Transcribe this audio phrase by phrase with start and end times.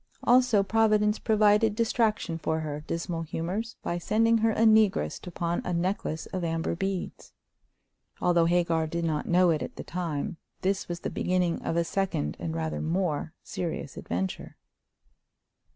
[0.23, 5.61] Also, Providence provided distraction for her dismal humors by sending her a negress to pawn
[5.63, 7.33] a necklace of amber beads.
[8.19, 11.83] Although Hagar did not know it at the time, this was the beginning of a
[11.83, 14.57] second and rather more serious adventure.